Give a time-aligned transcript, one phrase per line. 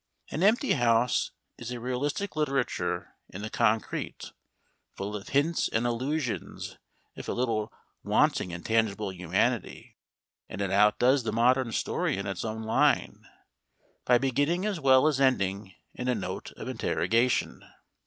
[0.31, 1.29] An empty house
[1.59, 4.31] is realistic literature in the concrete,
[4.95, 6.79] full of hints and allusions
[7.15, 7.71] if a little
[8.03, 9.99] wanting in tangible humanity,
[10.49, 13.27] and it outdoes the modern story in its own line,
[14.03, 17.63] by beginning as well as ending in a note of interrogation.